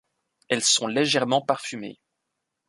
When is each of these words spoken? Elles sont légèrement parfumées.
Elles 0.49 0.63
sont 0.63 0.87
légèrement 0.87 1.41
parfumées. 1.43 1.99